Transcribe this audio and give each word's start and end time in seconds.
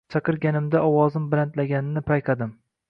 chaqirganimda 0.13 0.81
ovozim 0.87 1.29
balandlaganini 1.35 2.07
payqadim 2.11 2.61